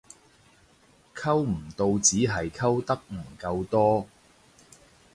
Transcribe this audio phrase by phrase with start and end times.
[1.13, 4.07] 溝唔到只係溝得唔夠多